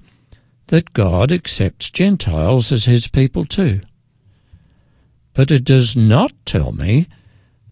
that 0.68 0.94
God 0.94 1.32
accepts 1.32 1.90
Gentiles 1.90 2.72
as 2.72 2.86
his 2.86 3.08
people 3.08 3.46
too. 3.46 3.82
But 5.34 5.52
it 5.52 5.64
does 5.64 5.96
not 5.96 6.34
tell 6.46 6.72
me 6.72 7.08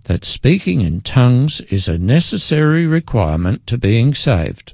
that 0.06 0.26
speaking 0.26 0.82
in 0.82 1.02
tongues 1.02 1.62
is 1.62 1.88
a 1.88 1.98
necessary 1.98 2.88
requirement 2.88 3.68
to 3.68 3.78
being 3.78 4.14
saved. 4.14 4.74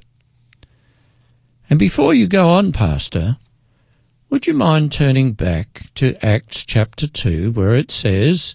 And 1.68 1.78
before 1.78 2.14
you 2.14 2.26
go 2.26 2.50
on, 2.50 2.72
Pastor, 2.72 3.36
would 4.30 4.46
you 4.46 4.54
mind 4.54 4.92
turning 4.92 5.32
back 5.32 5.90
to 5.96 6.16
Acts 6.24 6.64
chapter 6.64 7.06
2, 7.06 7.52
where 7.52 7.74
it 7.74 7.90
says, 7.90 8.54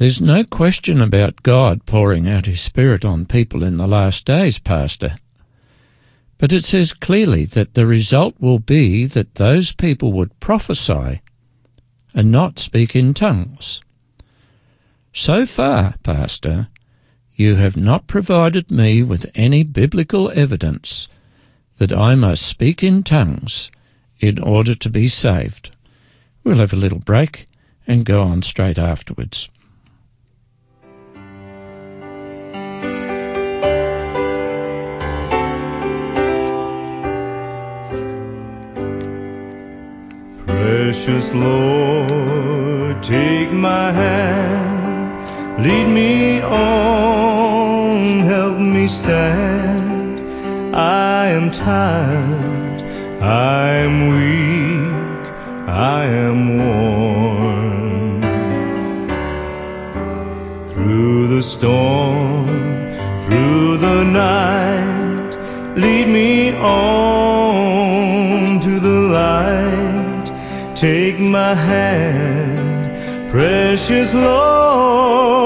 There's 0.00 0.22
no 0.22 0.44
question 0.44 1.02
about 1.02 1.42
God 1.42 1.84
pouring 1.84 2.26
out 2.26 2.46
His 2.46 2.62
Spirit 2.62 3.04
on 3.04 3.26
people 3.26 3.62
in 3.62 3.76
the 3.76 3.86
last 3.86 4.24
days, 4.24 4.58
Pastor. 4.58 5.18
But 6.38 6.54
it 6.54 6.64
says 6.64 6.94
clearly 6.94 7.44
that 7.44 7.74
the 7.74 7.84
result 7.84 8.34
will 8.40 8.60
be 8.60 9.04
that 9.04 9.34
those 9.34 9.72
people 9.72 10.10
would 10.14 10.40
prophesy 10.40 11.20
and 12.14 12.32
not 12.32 12.58
speak 12.58 12.96
in 12.96 13.12
tongues. 13.12 13.82
So 15.12 15.44
far, 15.44 15.96
Pastor, 16.02 16.68
you 17.34 17.56
have 17.56 17.76
not 17.76 18.06
provided 18.06 18.70
me 18.70 19.02
with 19.02 19.30
any 19.34 19.64
biblical 19.64 20.30
evidence 20.34 21.10
that 21.76 21.92
I 21.92 22.14
must 22.14 22.46
speak 22.46 22.82
in 22.82 23.02
tongues 23.02 23.70
in 24.18 24.38
order 24.38 24.74
to 24.74 24.88
be 24.88 25.08
saved. 25.08 25.76
We'll 26.42 26.56
have 26.56 26.72
a 26.72 26.76
little 26.76 27.00
break 27.00 27.46
and 27.86 28.06
go 28.06 28.22
on 28.22 28.40
straight 28.40 28.78
afterwards. 28.78 29.50
Precious 40.90 41.32
Lord, 41.32 43.00
take 43.00 43.52
my 43.52 43.92
hand, 43.92 45.62
lead 45.62 45.86
me 45.86 46.40
on, 46.42 48.18
help 48.24 48.58
me 48.58 48.88
stand. 48.88 50.18
I 50.74 51.28
am 51.28 51.52
tired, 51.52 52.82
I 53.22 53.68
am 53.86 54.08
weak, 54.16 55.32
I 55.68 56.06
am 56.06 56.58
worn. 56.58 58.22
Through 60.70 61.28
the 61.36 61.40
storm, 61.40 62.48
through 63.20 63.76
the 63.78 64.02
night, 64.02 65.38
lead 65.76 66.08
me 66.08 66.50
on 66.56 67.49
Take 70.80 71.18
my 71.18 71.54
hand, 71.54 73.30
precious 73.30 74.14
Lord, 74.14 75.39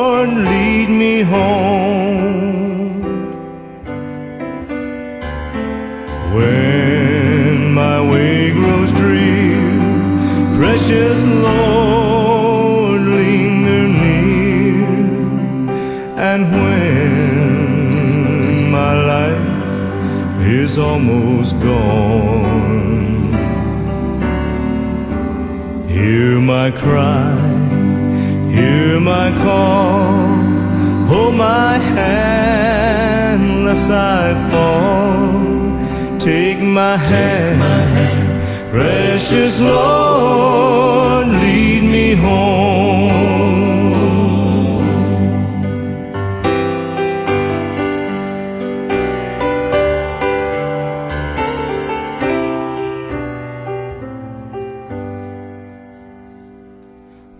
Take 36.75 37.57
my 37.57 37.77
hand, 37.97 38.73
precious 38.73 39.61
Lord, 39.61 41.29
lead 41.29 41.85
me 41.85 42.15
home. 42.17 43.13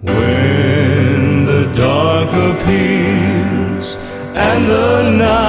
When 0.03 1.45
the 1.45 1.73
dark 1.75 2.31
appears 2.53 3.97
and 4.37 4.69
the 4.69 5.11
night 5.11 5.44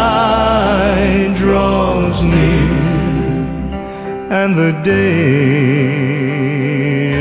and 4.29 4.55
the 4.55 4.71
day 4.83 6.03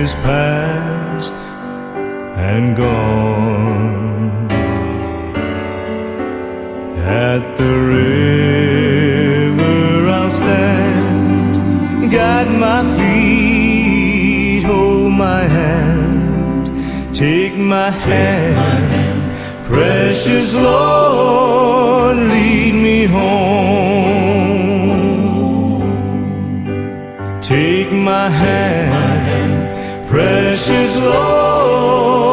is 0.02 0.14
past 0.26 1.32
and 2.36 2.76
gone 2.76 4.50
at 6.98 7.56
the 7.56 7.72
river 7.94 10.08
I'll 10.08 10.30
stand 10.30 12.10
guide 12.10 12.50
my 12.58 12.82
feet 12.96 14.64
hold 14.64 15.12
my 15.12 15.42
hand 15.42 15.94
Take 17.14 17.56
my 17.56 17.90
hand, 17.90 19.66
precious 19.66 20.52
Lord, 20.52 22.16
lead 22.16 22.74
me 22.74 23.04
home. 23.04 23.43
Hand, 28.30 30.08
precious 30.08 31.00
Lord, 31.00 32.24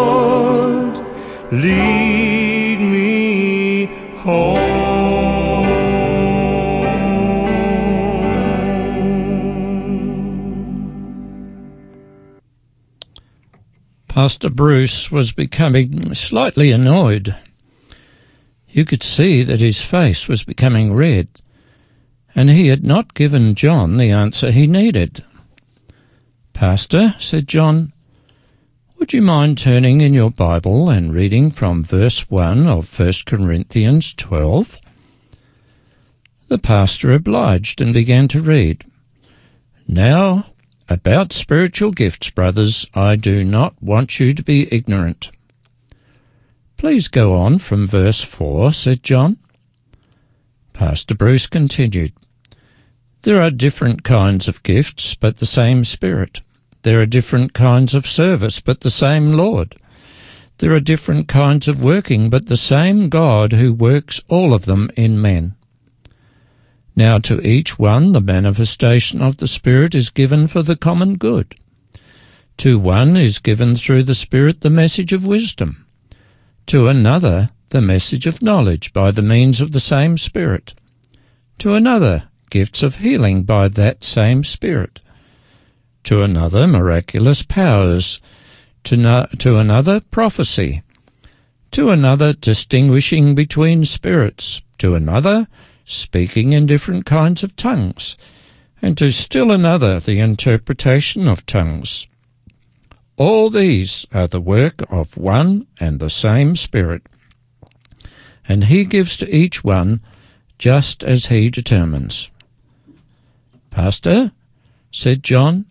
lead 1.52 2.80
me 2.80 3.86
home. 4.18 4.72
Pastor 14.08 14.50
Bruce 14.50 15.10
was 15.10 15.32
becoming 15.32 16.14
slightly 16.14 16.72
annoyed. 16.72 17.36
You 18.70 18.86
could 18.86 19.04
see 19.04 19.42
that 19.44 19.62
his 19.62 19.82
face 19.82 20.28
was 20.28 20.44
becoming 20.44 20.94
red, 20.94 21.30
and 22.36 22.50
he 22.50 22.68
had 22.68 22.84
not 22.84 23.14
given 23.14 23.56
John 23.56 23.98
the 23.98 24.12
answer 24.12 24.52
he 24.52 24.68
needed. 24.68 25.24
Pastor, 26.62 27.16
said 27.18 27.48
John, 27.48 27.92
would 29.00 29.14
you 29.14 29.24
mind 29.24 29.58
turning 29.58 30.00
in 30.00 30.14
your 30.14 30.30
Bible 30.30 30.92
and 30.92 31.12
reading 31.12 31.50
from 31.50 31.84
verse 31.84 32.30
1 32.30 32.68
of 32.68 33.00
1 33.00 33.14
Corinthians 33.26 34.14
12? 34.14 34.78
The 36.50 36.60
pastor 36.60 37.14
obliged 37.14 37.82
and 37.82 37.96
began 37.96 38.28
to 38.28 38.44
read. 38.44 38.84
Now, 39.88 40.52
about 40.88 41.34
spiritual 41.34 41.94
gifts, 41.94 42.30
brothers, 42.30 42.86
I 42.94 43.16
do 43.16 43.44
not 43.44 43.82
want 43.82 44.20
you 44.20 44.36
to 44.36 44.44
be 44.44 44.72
ignorant. 44.72 45.32
Please 46.78 47.08
go 47.08 47.34
on 47.34 47.58
from 47.58 47.88
verse 47.88 48.24
4, 48.24 48.72
said 48.72 49.02
John. 49.02 49.38
Pastor 50.74 51.16
Bruce 51.16 51.48
continued. 51.48 52.14
There 53.24 53.42
are 53.42 53.50
different 53.50 54.04
kinds 54.04 54.48
of 54.48 54.62
gifts, 54.62 55.16
but 55.16 55.38
the 55.38 55.48
same 55.48 55.84
Spirit. 55.84 56.42
There 56.84 57.00
are 57.00 57.06
different 57.06 57.54
kinds 57.54 57.94
of 57.94 58.08
service, 58.08 58.60
but 58.60 58.82
the 58.82 58.90
same 58.90 59.34
Lord. 59.34 59.76
There 60.58 60.74
are 60.74 60.80
different 60.80 61.28
kinds 61.28 61.68
of 61.68 61.84
working, 61.84 62.30
but 62.30 62.48
the 62.48 62.58
same 62.58 63.10
God 63.10 63.54
who 63.54 63.74
works 63.74 64.22
all 64.28 64.54
of 64.54 64.66
them 64.66 64.90
in 64.96 65.22
men. 65.22 65.56
Now 66.96 67.18
to 67.20 67.40
each 67.46 67.80
one 67.80 68.12
the 68.12 68.22
manifestation 68.22 69.22
of 69.22 69.38
the 69.38 69.48
Spirit 69.48 69.96
is 69.96 70.10
given 70.10 70.48
for 70.48 70.62
the 70.62 70.76
common 70.76 71.16
good. 71.18 71.56
To 72.58 72.78
one 72.78 73.16
is 73.16 73.40
given 73.40 73.76
through 73.76 74.04
the 74.04 74.14
Spirit 74.14 74.62
the 74.62 74.70
message 74.70 75.14
of 75.14 75.26
wisdom, 75.26 75.86
to 76.68 76.88
another 76.88 77.52
the 77.70 77.82
message 77.82 78.28
of 78.28 78.42
knowledge 78.42 78.92
by 78.92 79.12
the 79.12 79.22
means 79.22 79.62
of 79.62 79.72
the 79.72 79.80
same 79.80 80.18
Spirit, 80.18 80.74
to 81.60 81.74
another 81.74 82.30
gifts 82.50 82.84
of 82.84 82.98
healing 82.98 83.44
by 83.44 83.68
that 83.68 84.04
same 84.04 84.44
Spirit, 84.44 85.00
to 86.04 86.22
another 86.22 86.68
miraculous 86.68 87.44
powers, 87.44 88.20
to, 88.84 88.98
no, 88.98 89.28
to 89.38 89.58
another 89.58 90.00
prophecy, 90.00 90.82
to 91.72 91.90
another 91.90 92.34
distinguishing 92.34 93.36
between 93.36 93.84
spirits, 93.84 94.62
to 94.78 94.96
another 94.96 95.48
speaking 95.86 96.54
in 96.54 96.66
different 96.66 97.06
kinds 97.06 97.44
of 97.44 97.56
tongues, 97.56 98.18
and 98.82 98.98
to 98.98 99.12
still 99.12 99.52
another 99.52 100.00
the 100.00 100.20
interpretation 100.20 101.28
of 101.28 101.46
tongues. 101.46 102.08
All 103.18 103.50
these 103.50 104.08
are 104.12 104.28
the 104.28 104.42
work 104.42 104.84
of 104.92 105.16
one 105.16 105.68
and 105.80 106.00
the 106.00 106.10
same 106.10 106.56
Spirit, 106.56 107.04
and 108.48 108.64
He 108.66 108.86
gives 108.86 109.18
to 109.18 109.36
each 109.36 109.64
one 109.64 110.02
just 110.58 111.04
as 111.04 111.28
He 111.28 111.50
determines. 111.50 112.30
Pastor, 113.70 114.32
said 114.92 115.24
John, 115.24 115.66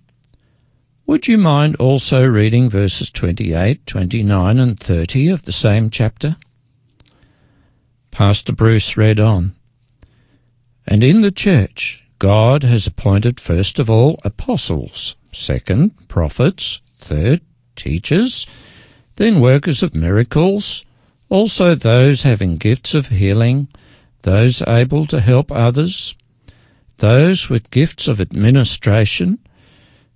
would 1.11 1.27
you 1.27 1.37
mind 1.37 1.75
also 1.75 2.25
reading 2.25 2.71
verses 2.71 3.11
28, 3.11 3.85
29, 3.85 4.61
and 4.61 4.79
30 4.79 5.27
of 5.31 5.43
the 5.43 5.51
same 5.51 5.91
chapter? 5.91 6.37
Pastor 8.13 8.53
Bruce 8.53 8.97
read 8.97 9.19
on. 9.19 9.57
And 10.87 11.03
in 11.03 11.21
the 11.23 11.33
church, 11.33 12.09
God 12.21 12.63
has 12.63 12.87
appointed 12.87 13.41
first 13.41 13.81
of 13.81 13.91
all 13.91 14.21
apostles, 14.23 15.17
second, 15.33 16.07
prophets, 16.07 16.81
third, 17.01 17.41
teachers, 17.75 18.47
then 19.17 19.41
workers 19.41 19.83
of 19.83 19.97
miracles, 19.97 20.85
also 21.29 21.75
those 21.75 22.23
having 22.23 22.57
gifts 22.57 22.95
of 22.95 23.09
healing, 23.09 23.67
those 24.23 24.63
able 24.63 25.07
to 25.07 25.21
help 25.21 25.51
others, 25.51 26.15
those 26.99 27.51
with 27.51 27.73
gifts 27.73 28.07
of 28.07 28.21
administration, 28.21 29.41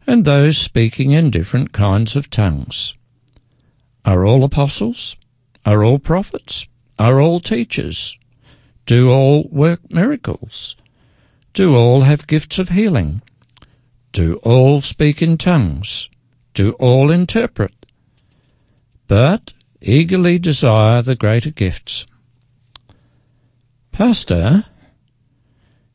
and 0.06 0.24
those 0.24 0.58
speaking 0.58 1.12
in 1.12 1.30
different 1.30 1.72
kinds 1.72 2.16
of 2.16 2.30
tongues. 2.30 2.94
Are 4.04 4.24
all 4.24 4.44
apostles? 4.44 5.16
Are 5.64 5.82
all 5.82 5.98
prophets? 5.98 6.68
Are 6.98 7.20
all 7.20 7.40
teachers? 7.40 8.18
Do 8.86 9.10
all 9.10 9.48
work 9.50 9.90
miracles? 9.90 10.76
Do 11.54 11.74
all 11.74 12.02
have 12.02 12.26
gifts 12.26 12.58
of 12.58 12.68
healing? 12.68 13.22
Do 14.12 14.36
all 14.42 14.80
speak 14.80 15.22
in 15.22 15.38
tongues? 15.38 16.10
Do 16.52 16.72
all 16.72 17.10
interpret? 17.10 17.86
But 19.08 19.54
eagerly 19.80 20.38
desire 20.38 21.02
the 21.02 21.16
greater 21.16 21.50
gifts. 21.50 22.06
Pastor, 23.92 24.64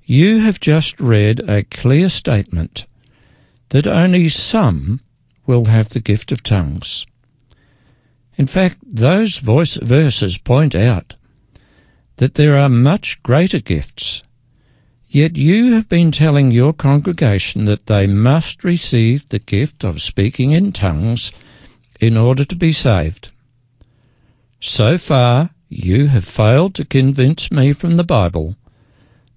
you 0.04 0.40
have 0.40 0.60
just 0.60 1.00
read 1.00 1.42
a 1.48 1.64
clear 1.64 2.10
statement 2.10 2.88
that 3.70 3.88
only 3.88 4.30
some 4.30 5.00
will 5.46 5.66
have 5.66 5.90
the 5.90 6.00
gift 6.00 6.32
of 6.32 6.44
tongues. 6.44 7.06
In 8.36 8.48
fact, 8.48 8.78
those 8.84 9.40
voice 9.40 9.76
verses 9.76 10.38
point 10.38 10.76
out 10.76 11.16
that 12.18 12.36
there 12.36 12.58
are 12.58 12.70
much 12.70 13.22
greater 13.24 13.60
gifts, 13.60 14.24
yet 15.08 15.36
you 15.36 15.74
have 15.74 15.90
been 15.90 16.12
telling 16.12 16.52
your 16.52 16.74
congregation 16.74 17.66
that 17.66 17.88
they 17.88 18.08
must 18.08 18.64
receive 18.64 19.28
the 19.30 19.40
gift 19.40 19.84
of 19.84 20.02
speaking 20.02 20.52
in 20.52 20.72
tongues 20.72 21.32
in 22.00 22.16
order 22.16 22.46
to 22.46 22.56
be 22.56 22.72
saved. 22.72 23.32
So 24.60 24.98
far, 24.98 25.52
you 25.70 26.08
have 26.08 26.26
failed 26.26 26.76
to 26.76 26.86
convince 26.86 27.52
me 27.52 27.74
from 27.74 27.98
the 27.98 28.04
Bible 28.04 28.56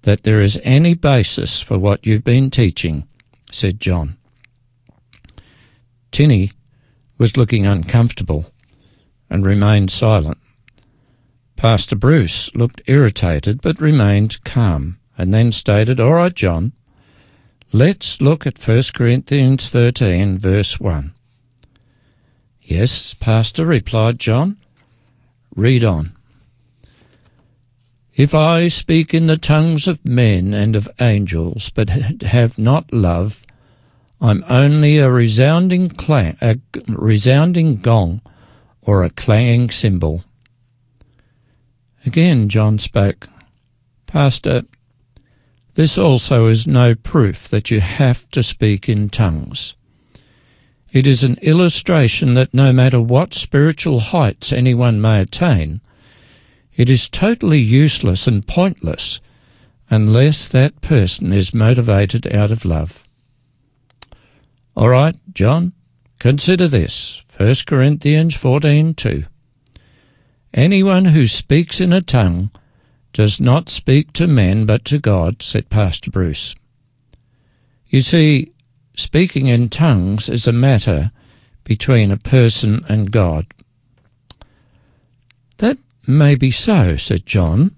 that 0.01 0.23
there 0.23 0.41
is 0.41 0.59
any 0.63 0.93
basis 0.93 1.61
for 1.61 1.77
what 1.77 2.05
you've 2.05 2.23
been 2.23 2.49
teaching, 2.49 3.07
said 3.51 3.79
John. 3.79 4.17
Tinny 6.13 6.51
was 7.17 7.35
looking 7.35 7.65
uncomfortable 7.65 8.45
and 9.31 9.45
remained 9.45 9.89
silent. 9.91 10.37
Pastor 11.55 11.95
Bruce 11.95 12.53
looked 12.53 12.81
irritated 12.85 13.61
but 13.61 13.81
remained 13.81 14.43
calm 14.43 14.99
and 15.17 15.33
then 15.33 15.51
stated, 15.51 15.99
All 15.99 16.13
right, 16.13 16.33
John, 16.33 16.71
let's 17.71 18.21
look 18.21 18.45
at 18.45 18.59
1 18.59 18.81
Corinthians 18.93 19.71
13, 19.71 20.37
verse 20.37 20.79
1. 20.79 21.13
Yes, 22.61 23.15
Pastor, 23.15 23.65
replied 23.65 24.19
John. 24.19 24.57
Read 25.55 25.83
on. 25.83 26.15
If 28.15 28.35
I 28.35 28.67
speak 28.67 29.15
in 29.15 29.25
the 29.25 29.37
tongues 29.37 29.87
of 29.87 30.05
men 30.05 30.53
and 30.53 30.75
of 30.75 30.87
angels, 31.01 31.69
but 31.69 31.89
have 32.21 32.59
not 32.59 32.93
love, 32.93 33.42
I'm 34.25 34.45
only 34.47 34.99
a 34.99 35.11
resounding 35.11 35.89
clang, 35.89 36.37
a 36.39 36.57
resounding 36.87 37.81
gong, 37.81 38.21
or 38.81 39.03
a 39.03 39.09
clanging 39.09 39.69
cymbal. 39.69 40.23
Again 42.05 42.47
John 42.47 42.79
spoke. 42.79 43.27
Pastor, 44.07 44.63
this 45.73 45.97
also 45.97 46.47
is 46.47 46.65
no 46.65 46.95
proof 46.95 47.49
that 47.49 47.69
you 47.69 47.81
have 47.81 48.29
to 48.29 48.41
speak 48.41 48.87
in 48.87 49.09
tongues. 49.09 49.75
It 50.93 51.05
is 51.05 51.25
an 51.25 51.35
illustration 51.41 52.33
that 52.35 52.53
no 52.53 52.71
matter 52.71 53.01
what 53.01 53.33
spiritual 53.33 53.99
heights 53.99 54.53
anyone 54.53 55.01
may 55.01 55.19
attain, 55.19 55.81
it 56.77 56.89
is 56.89 57.09
totally 57.09 57.59
useless 57.59 58.25
and 58.25 58.47
pointless 58.47 59.19
unless 59.89 60.47
that 60.47 60.79
person 60.79 61.33
is 61.33 61.53
motivated 61.53 62.33
out 62.33 62.51
of 62.51 62.63
love. 62.63 63.03
All 64.75 64.89
right, 64.89 65.15
John, 65.33 65.73
consider 66.19 66.67
this. 66.67 67.23
1 67.37 67.65
Corinthians 67.67 68.35
14:2. 68.35 69.25
Anyone 70.53 71.05
who 71.05 71.27
speaks 71.27 71.79
in 71.79 71.93
a 71.93 72.01
tongue 72.01 72.49
does 73.13 73.39
not 73.39 73.69
speak 73.69 74.13
to 74.13 74.27
men 74.27 74.65
but 74.65 74.83
to 74.85 74.97
God, 74.97 75.43
said 75.43 75.69
Pastor 75.69 76.09
Bruce. 76.09 76.55
You 77.87 78.01
see, 78.01 78.51
speaking 78.95 79.47
in 79.47 79.69
tongues 79.69 80.29
is 80.29 80.47
a 80.47 80.51
matter 80.51 81.11
between 81.63 82.09
a 82.09 82.17
person 82.17 82.83
and 82.89 83.11
God. 83.11 83.45
That 85.57 85.77
may 86.07 86.33
be 86.33 86.49
so, 86.49 86.97
said 86.97 87.27
John, 87.27 87.75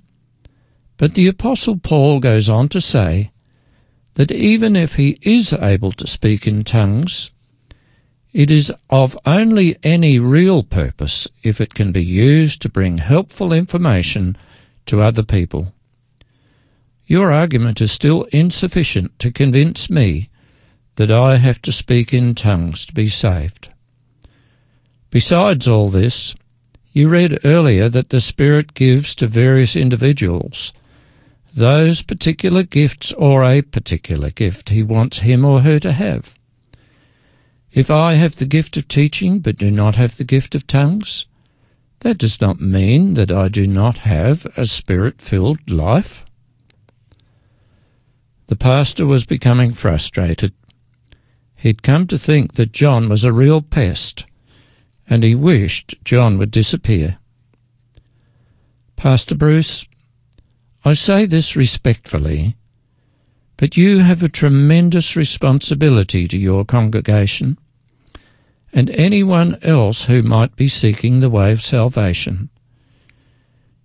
but 0.97 1.13
the 1.13 1.27
Apostle 1.27 1.77
Paul 1.77 2.21
goes 2.21 2.49
on 2.49 2.69
to 2.69 2.79
say 2.79 3.31
that 4.15 4.31
even 4.31 4.75
if 4.75 4.95
he 4.95 5.17
is 5.21 5.53
able 5.53 5.91
to 5.93 6.07
speak 6.07 6.47
in 6.47 6.63
tongues, 6.63 7.31
it 8.33 8.51
is 8.51 8.73
of 8.89 9.17
only 9.25 9.77
any 9.83 10.19
real 10.19 10.63
purpose 10.63 11.27
if 11.43 11.61
it 11.61 11.73
can 11.73 11.91
be 11.91 12.03
used 12.03 12.61
to 12.61 12.69
bring 12.69 12.97
helpful 12.97 13.53
information 13.53 14.35
to 14.85 15.01
other 15.01 15.23
people. 15.23 15.73
Your 17.07 17.31
argument 17.31 17.81
is 17.81 17.91
still 17.91 18.23
insufficient 18.31 19.17
to 19.19 19.31
convince 19.31 19.89
me 19.89 20.29
that 20.95 21.11
I 21.11 21.37
have 21.37 21.61
to 21.61 21.71
speak 21.71 22.13
in 22.13 22.35
tongues 22.35 22.85
to 22.87 22.93
be 22.93 23.07
saved. 23.07 23.69
Besides 25.11 25.67
all 25.67 25.89
this, 25.89 26.35
you 26.91 27.09
read 27.09 27.39
earlier 27.43 27.89
that 27.89 28.09
the 28.09 28.21
Spirit 28.21 28.73
gives 28.73 29.13
to 29.15 29.27
various 29.27 29.75
individuals 29.75 30.73
those 31.55 32.01
particular 32.01 32.63
gifts 32.63 33.13
or 33.13 33.43
a 33.43 33.61
particular 33.61 34.29
gift 34.29 34.69
he 34.69 34.83
wants 34.83 35.19
him 35.19 35.45
or 35.45 35.61
her 35.61 35.79
to 35.79 35.93
have. 35.93 36.37
If 37.71 37.89
I 37.89 38.13
have 38.15 38.35
the 38.35 38.45
gift 38.45 38.75
of 38.75 38.87
teaching 38.87 39.39
but 39.39 39.57
do 39.57 39.71
not 39.71 39.95
have 39.95 40.17
the 40.17 40.25
gift 40.25 40.53
of 40.53 40.67
tongues, 40.67 41.25
that 42.01 42.17
does 42.17 42.41
not 42.41 42.59
mean 42.59 43.13
that 43.13 43.31
I 43.31 43.47
do 43.47 43.65
not 43.67 43.99
have 43.99 44.45
a 44.57 44.65
spirit 44.65 45.21
filled 45.21 45.69
life. 45.69 46.25
The 48.47 48.57
pastor 48.57 49.05
was 49.05 49.25
becoming 49.25 49.73
frustrated. 49.73 50.53
He'd 51.55 51.83
come 51.83 52.05
to 52.07 52.17
think 52.17 52.55
that 52.55 52.73
John 52.73 53.07
was 53.07 53.23
a 53.23 53.33
real 53.33 53.61
pest, 53.61 54.25
and 55.09 55.23
he 55.23 55.35
wished 55.35 55.95
John 56.03 56.37
would 56.37 56.51
disappear. 56.51 57.17
Pastor 58.97 59.35
Bruce, 59.35 59.85
I 60.87 60.93
say 60.93 61.25
this 61.25 61.55
respectfully, 61.55 62.55
but 63.57 63.75
you 63.75 63.99
have 64.01 64.21
a 64.21 64.29
tremendous 64.29 65.15
responsibility 65.15 66.27
to 66.27 66.37
your 66.37 66.63
congregation 66.63 67.57
and 68.71 68.91
anyone 68.91 69.57
else 69.63 70.03
who 70.03 70.21
might 70.21 70.55
be 70.55 70.67
seeking 70.67 71.21
the 71.21 71.29
way 71.31 71.51
of 71.51 71.63
salvation. 71.63 72.49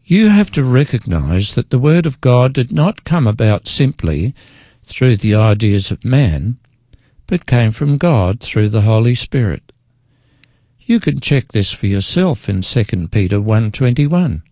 You 0.04 0.28
have 0.28 0.50
to 0.50 0.62
recognize 0.62 1.54
that 1.54 1.70
the 1.70 1.78
Word 1.78 2.04
of 2.04 2.20
God 2.20 2.52
did 2.52 2.70
not 2.70 3.04
come 3.04 3.26
about 3.26 3.66
simply 3.66 4.34
through 4.84 5.16
the 5.16 5.34
ideas 5.34 5.90
of 5.90 6.04
man, 6.04 6.58
but 7.26 7.46
came 7.46 7.70
from 7.70 7.96
God 7.96 8.40
through 8.40 8.68
the 8.68 8.82
Holy 8.82 9.14
Spirit. 9.14 9.72
You 10.80 11.00
can 11.00 11.18
check 11.18 11.52
this 11.52 11.72
for 11.72 11.86
yourself 11.86 12.46
in 12.46 12.60
2 12.60 13.08
Peter 13.08 13.38
1.21. 13.38 14.42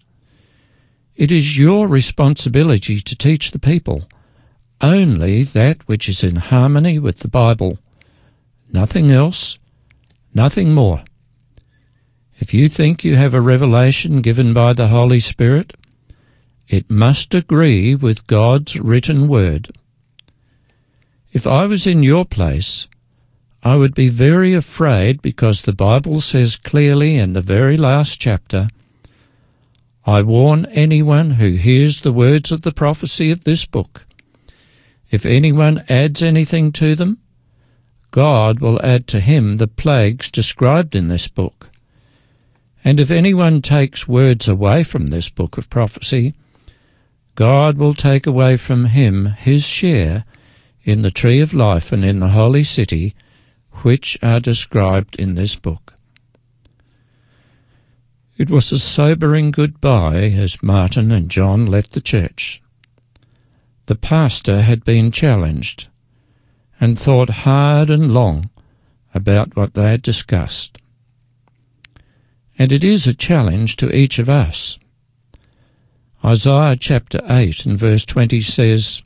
It 1.19 1.31
is 1.31 1.59
your 1.59 1.87
responsibility 1.87 3.01
to 3.01 3.15
teach 3.15 3.51
the 3.51 3.59
people 3.59 4.09
only 4.81 5.43
that 5.43 5.87
which 5.87 6.09
is 6.09 6.25
in 6.25 6.37
harmony 6.37 6.99
with 6.99 7.19
the 7.19 7.29
Bible, 7.29 7.79
nothing 8.73 9.11
else, 9.11 9.59
Nothing 10.35 10.73
more. 10.73 11.03
If 12.39 12.55
you 12.55 12.69
think 12.69 13.03
you 13.03 13.17
have 13.17 13.35
a 13.35 13.41
revelation 13.41 14.21
given 14.21 14.53
by 14.53 14.73
the 14.73 14.87
Holy 14.87 15.19
Spirit, 15.19 15.73
it 16.69 16.91
must 16.91 17.35
agree 17.35 17.95
with 17.95 18.27
God's 18.27 18.77
written 18.77 19.27
word. 19.27 19.73
If 21.33 21.47
I 21.47 21.67
was 21.67 21.87
in 21.87 22.03
your 22.03 22.25
place, 22.25 22.87
I 23.63 23.75
would 23.75 23.95
be 23.95 24.09
very 24.09 24.55
afraid 24.55 25.23
because 25.23 25.63
the 25.63 25.73
Bible 25.73 26.21
says 26.21 26.55
clearly 26.57 27.17
in 27.17 27.33
the 27.33 27.41
very 27.41 27.77
last 27.77 28.21
chapter, 28.21 28.69
I 30.09 30.23
warn 30.23 30.65
anyone 30.73 31.33
who 31.33 31.51
hears 31.51 32.01
the 32.01 32.15
words 32.15 32.51
of 32.51 32.63
the 32.63 32.73
prophecy 32.73 33.31
of 33.31 33.45
this 33.45 33.67
book. 33.67 34.07
If 35.11 35.27
anyone 35.27 35.85
adds 35.87 36.23
anything 36.23 36.73
to 36.81 36.95
them, 36.95 37.19
God 38.11 38.59
will 38.61 38.81
add 38.83 39.07
to 39.09 39.21
him 39.21 39.59
the 39.59 39.69
plagues 39.69 40.31
described 40.31 40.95
in 40.95 41.09
this 41.09 41.29
book. 41.29 41.69
And 42.83 42.99
if 42.99 43.11
anyone 43.11 43.61
takes 43.61 44.09
words 44.09 44.49
away 44.49 44.83
from 44.83 45.09
this 45.09 45.29
book 45.29 45.59
of 45.59 45.69
prophecy, 45.69 46.33
God 47.35 47.77
will 47.77 47.93
take 47.93 48.27
away 48.27 48.57
from 48.57 48.87
him 48.87 49.27
his 49.27 49.65
share 49.65 50.25
in 50.85 51.03
the 51.03 51.11
tree 51.11 51.41
of 51.41 51.53
life 51.53 51.93
and 51.93 52.03
in 52.03 52.21
the 52.21 52.29
holy 52.29 52.65
city, 52.65 53.15
which 53.83 54.17
are 54.23 54.41
described 54.41 55.17
in 55.17 55.35
this 55.35 55.55
book. 55.55 55.98
It 58.39 58.51
was 58.51 58.71
a 58.71 58.79
sobering 58.79 59.51
goodbye 59.51 60.31
as 60.31 60.63
Martin 60.63 61.11
and 61.11 61.29
John 61.29 61.67
left 61.67 61.91
the 61.91 62.01
church. 62.01 62.63
The 63.87 63.97
pastor 63.97 64.63
had 64.63 64.85
been 64.85 65.11
challenged 65.11 65.89
and 66.79 66.97
thought 66.97 67.31
hard 67.31 67.91
and 67.91 68.15
long 68.15 68.51
about 69.13 69.57
what 69.57 69.75
they 69.75 69.91
had 69.91 70.03
discussed. 70.03 70.79
And 72.57 72.71
it 72.71 72.85
is 72.85 73.09
a 73.09 73.15
challenge 73.15 73.75
to 73.79 73.93
each 73.93 74.21
of 74.21 74.31
us. 74.31 74.79
Isaiah 76.25 76.77
chapter 76.77 77.21
8 77.29 77.67
and 77.67 77.77
verse 77.77 78.05
20 78.05 78.41
says, 78.41 79.03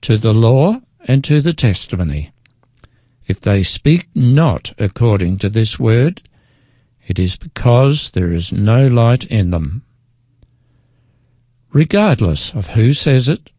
To 0.00 0.16
the 0.16 0.32
law 0.32 0.80
and 1.04 1.22
to 1.24 1.42
the 1.42 1.52
testimony, 1.52 2.32
if 3.26 3.38
they 3.38 3.62
speak 3.62 4.08
not 4.14 4.72
according 4.78 5.36
to 5.38 5.50
this 5.50 5.78
word, 5.78 6.22
it 7.10 7.18
is 7.18 7.34
because 7.34 8.12
there 8.12 8.32
is 8.32 8.52
no 8.52 8.86
light 8.86 9.24
in 9.24 9.50
them. 9.50 9.82
Regardless 11.72 12.54
of 12.54 12.68
who 12.68 12.92
says 12.92 13.28
it 13.28 13.50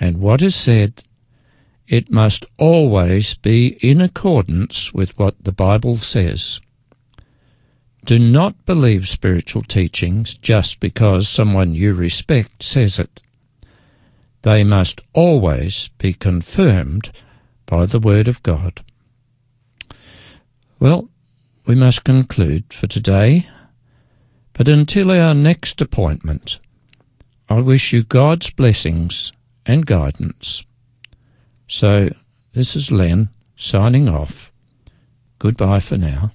and 0.00 0.16
what 0.16 0.42
is 0.42 0.56
said, 0.56 1.04
it 1.86 2.10
must 2.10 2.44
always 2.58 3.34
be 3.34 3.78
in 3.88 4.00
accordance 4.00 4.92
with 4.92 5.16
what 5.16 5.36
the 5.44 5.52
Bible 5.52 5.98
says. 5.98 6.60
Do 8.04 8.18
not 8.18 8.66
believe 8.66 9.06
spiritual 9.06 9.62
teachings 9.62 10.36
just 10.36 10.80
because 10.80 11.28
someone 11.28 11.76
you 11.76 11.92
respect 11.92 12.64
says 12.64 12.98
it. 12.98 13.20
They 14.42 14.64
must 14.64 15.00
always 15.12 15.88
be 15.98 16.14
confirmed 16.14 17.12
by 17.64 17.86
the 17.86 18.00
Word 18.00 18.26
of 18.26 18.42
God. 18.42 18.84
Well, 20.80 21.08
we 21.66 21.74
must 21.74 22.04
conclude 22.04 22.72
for 22.72 22.86
today, 22.86 23.46
but 24.52 24.68
until 24.68 25.10
our 25.10 25.34
next 25.34 25.80
appointment, 25.80 26.58
I 27.48 27.60
wish 27.60 27.92
you 27.92 28.02
God's 28.02 28.50
blessings 28.50 29.32
and 29.64 29.86
guidance. 29.86 30.64
So, 31.68 32.10
this 32.52 32.74
is 32.76 32.90
Len 32.90 33.28
signing 33.56 34.08
off. 34.08 34.52
Goodbye 35.38 35.80
for 35.80 35.96
now. 35.96 36.32